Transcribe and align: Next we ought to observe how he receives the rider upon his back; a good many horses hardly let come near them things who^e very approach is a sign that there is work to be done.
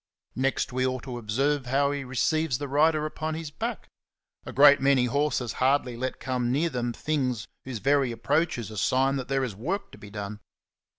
Next 0.35 0.73
we 0.73 0.83
ought 0.87 1.03
to 1.03 1.19
observe 1.19 1.67
how 1.67 1.91
he 1.91 2.03
receives 2.03 2.57
the 2.57 2.67
rider 2.67 3.05
upon 3.05 3.35
his 3.35 3.51
back; 3.51 3.87
a 4.47 4.51
good 4.51 4.79
many 4.79 5.05
horses 5.05 5.53
hardly 5.61 5.95
let 5.95 6.19
come 6.19 6.51
near 6.51 6.71
them 6.71 6.91
things 6.91 7.47
who^e 7.67 7.79
very 7.79 8.11
approach 8.11 8.57
is 8.57 8.71
a 8.71 8.77
sign 8.79 9.15
that 9.17 9.27
there 9.27 9.43
is 9.43 9.53
work 9.53 9.91
to 9.91 9.99
be 9.99 10.09
done. 10.09 10.39